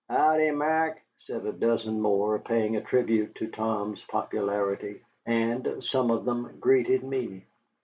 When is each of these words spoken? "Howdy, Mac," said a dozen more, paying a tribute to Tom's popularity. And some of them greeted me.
"Howdy, 0.09 0.49
Mac," 0.49 1.05
said 1.19 1.45
a 1.45 1.51
dozen 1.53 2.01
more, 2.01 2.39
paying 2.39 2.75
a 2.75 2.81
tribute 2.81 3.35
to 3.35 3.51
Tom's 3.51 4.03
popularity. 4.05 5.01
And 5.27 5.83
some 5.83 6.09
of 6.09 6.25
them 6.25 6.57
greeted 6.59 7.03
me. 7.03 7.45